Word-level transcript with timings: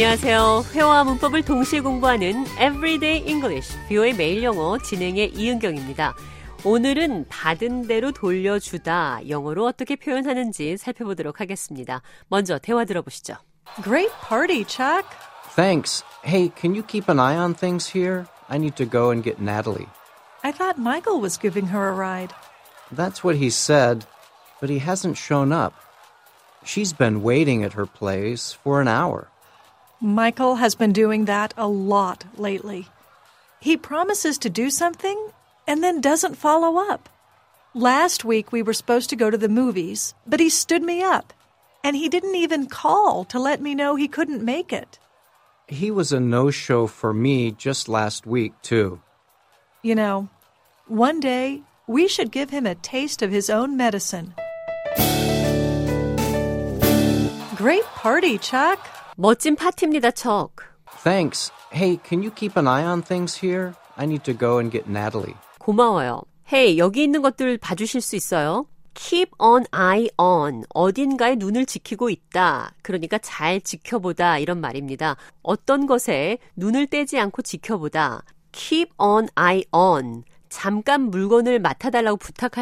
안녕하세요. 0.00 0.64
회화와 0.72 1.04
문법을 1.04 1.42
동시에 1.42 1.80
공부하는 1.80 2.44
Everyday 2.60 3.26
English, 3.28 3.76
뷰의 3.88 4.14
매일 4.14 4.42
영어 4.42 4.76
진행의 4.78 5.32
이은경입니다. 5.34 6.14
오늘은 6.64 7.26
받은 7.28 7.86
대로 7.86 8.10
돌려주다 8.10 9.28
영어로 9.28 9.64
어떻게 9.66 9.94
표현하는지 9.94 10.76
살펴보도록 10.76 11.40
하겠습니다. 11.40 12.02
먼저 12.28 12.58
대화 12.58 12.84
들어보시죠. 12.84 13.36
Great 13.82 14.12
party, 14.28 14.64
Chuck. 14.64 15.06
Thanks. 15.54 16.02
Hey, 16.24 16.50
can 16.60 16.74
you 16.74 16.82
keep 16.82 17.08
an 17.08 17.18
eye 17.20 17.36
on 17.36 17.54
things 17.54 17.86
here? 17.96 18.26
I 18.48 18.58
need 18.58 18.76
to 18.76 18.84
go 18.84 19.10
and 19.10 19.22
get 19.22 19.40
Natalie. 19.40 19.88
I 20.42 20.52
thought 20.52 20.78
Michael 20.78 21.20
was 21.20 21.38
giving 21.38 21.68
her 21.68 21.88
a 21.88 21.92
ride. 21.92 22.34
That's 22.90 23.22
what 23.24 23.36
he 23.36 23.50
said, 23.50 24.04
but 24.60 24.70
he 24.70 24.78
hasn't 24.78 25.16
shown 25.16 25.52
up. 25.52 25.72
She's 26.64 26.92
been 26.92 27.22
waiting 27.22 27.62
at 27.64 27.74
her 27.74 27.86
place 27.86 28.52
for 28.52 28.80
an 28.80 28.88
hour. 28.88 29.28
Michael 30.03 30.55
has 30.55 30.73
been 30.73 30.93
doing 30.93 31.25
that 31.25 31.53
a 31.55 31.67
lot 31.67 32.25
lately. 32.35 32.87
He 33.59 33.77
promises 33.77 34.39
to 34.39 34.49
do 34.49 34.71
something 34.71 35.29
and 35.67 35.83
then 35.83 36.01
doesn't 36.01 36.37
follow 36.37 36.79
up. 36.91 37.07
Last 37.75 38.25
week 38.25 38.51
we 38.51 38.63
were 38.63 38.73
supposed 38.73 39.11
to 39.11 39.15
go 39.15 39.29
to 39.29 39.37
the 39.37 39.47
movies, 39.47 40.15
but 40.25 40.39
he 40.39 40.49
stood 40.49 40.81
me 40.81 41.03
up. 41.03 41.33
And 41.83 41.95
he 41.95 42.09
didn't 42.09 42.33
even 42.33 42.65
call 42.65 43.25
to 43.25 43.37
let 43.37 43.61
me 43.61 43.75
know 43.75 43.95
he 43.95 44.07
couldn't 44.07 44.43
make 44.43 44.73
it. 44.73 44.97
He 45.67 45.91
was 45.91 46.11
a 46.11 46.19
no 46.19 46.49
show 46.49 46.87
for 46.87 47.13
me 47.13 47.51
just 47.51 47.87
last 47.87 48.25
week, 48.25 48.53
too. 48.63 49.01
You 49.83 49.93
know, 49.93 50.29
one 50.87 51.19
day 51.19 51.61
we 51.85 52.07
should 52.07 52.31
give 52.31 52.49
him 52.49 52.65
a 52.65 52.73
taste 52.73 53.21
of 53.21 53.31
his 53.31 53.51
own 53.51 53.77
medicine. 53.77 54.33
Great 57.55 57.83
party, 57.83 58.39
Chuck. 58.39 58.79
멋진 59.21 59.55
파티입니다, 59.55 60.09
척. 60.09 60.49
Thanks. 61.03 61.51
Hey, 61.71 61.99
can 62.03 62.23
you 62.23 62.33
keep 62.33 62.57
an 62.57 62.65
eye 62.65 62.83
on 62.83 63.03
things 63.03 63.37
here? 63.45 63.73
I 63.95 64.05
need 64.05 64.23
to 64.23 64.35
go 64.35 64.57
and 64.57 64.71
get 64.71 64.89
Natalie. 64.89 65.35
고마워요. 65.59 66.23
헤이, 66.51 66.79
여기 66.79 67.03
있는 67.03 67.21
것들 67.21 67.59
봐주실 67.59 68.01
수 68.01 68.15
있어요? 68.15 68.65
keep 68.95 69.29
an 69.39 69.67
eye 69.71 70.09
on. 70.17 70.63
어딘가에 70.73 71.35
눈을 71.35 71.67
지키고 71.67 72.09
있다. 72.09 72.73
그러니까 72.81 73.19
잘 73.19 73.61
지켜보다. 73.61 74.39
이런 74.39 74.59
말입니다. 74.59 75.17
어떤 75.43 75.85
것에 75.85 76.39
눈을 76.55 76.87
떼지 76.87 77.19
않고 77.19 77.43
지켜보다. 77.43 78.23
keep 78.51 78.91
an 78.99 79.27
eye 79.37 79.63
on. 79.71 80.23
잠깐 80.49 81.11
물건을 81.11 81.59
맡아달라고 81.59 82.17
부탁할 82.17 82.59